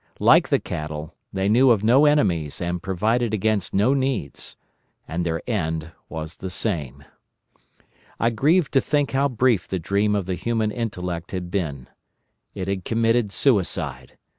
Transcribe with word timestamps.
Like 0.19 0.49
the 0.49 0.57
cattle, 0.59 1.13
they 1.31 1.47
knew 1.47 1.69
of 1.69 1.83
no 1.83 2.05
enemies 2.07 2.59
and 2.59 2.81
provided 2.81 3.35
against 3.35 3.71
no 3.71 3.93
needs. 3.93 4.57
And 5.07 5.23
their 5.23 5.47
end 5.47 5.91
was 6.09 6.37
the 6.37 6.49
same. 6.49 7.03
"I 8.19 8.31
grieved 8.31 8.71
to 8.73 8.81
think 8.81 9.11
how 9.11 9.27
brief 9.27 9.67
the 9.67 9.77
dream 9.77 10.15
of 10.15 10.25
the 10.25 10.33
human 10.33 10.71
intellect 10.71 11.29
had 11.33 11.51
been. 11.51 11.87
It 12.55 12.67
had 12.67 12.83
committed 12.83 13.31
suicide. 13.31 14.17